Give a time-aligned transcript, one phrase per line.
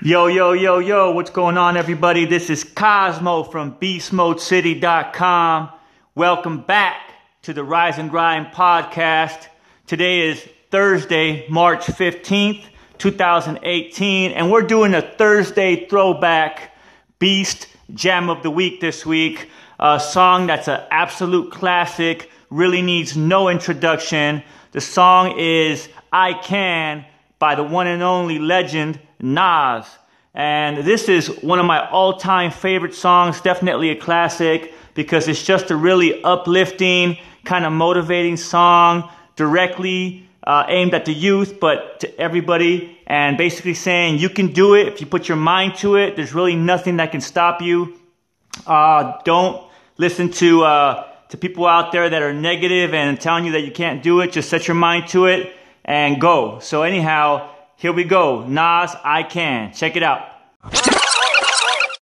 [0.00, 2.24] Yo, yo, yo, yo, what's going on, everybody?
[2.24, 5.70] This is Cosmo from BeastModeCity.com.
[6.14, 7.00] Welcome back
[7.42, 9.48] to the Rise and Grind podcast.
[9.88, 12.62] Today is Thursday, March 15th,
[12.98, 16.76] 2018, and we're doing a Thursday throwback
[17.18, 19.50] Beast Jam of the Week this week.
[19.80, 24.44] A song that's an absolute classic, really needs no introduction.
[24.70, 27.04] The song is I Can
[27.38, 29.86] by the one and only legend Nas.
[30.34, 35.42] And this is one of my all time favorite songs, definitely a classic because it's
[35.42, 42.00] just a really uplifting, kind of motivating song, directly uh, aimed at the youth, but
[42.00, 45.96] to everybody, and basically saying you can do it if you put your mind to
[45.96, 46.16] it.
[46.16, 47.98] There's really nothing that can stop you.
[48.66, 49.66] Uh, don't
[49.98, 53.72] listen to uh, to people out there that are negative and telling you that you
[53.72, 54.32] can't do it.
[54.32, 55.54] Just set your mind to it
[55.86, 56.58] and go.
[56.58, 58.44] So anyhow, here we go.
[58.46, 59.72] Nas, I can.
[59.72, 60.95] Check it out.